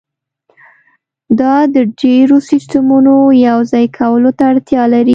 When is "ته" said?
4.37-4.43